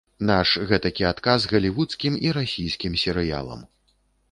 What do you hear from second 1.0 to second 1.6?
адказ